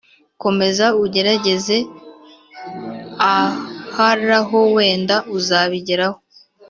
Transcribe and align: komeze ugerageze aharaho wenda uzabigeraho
komeze 0.41 0.85
ugerageze 1.05 1.77
aharaho 3.37 4.57
wenda 4.75 5.15
uzabigeraho 5.37 6.19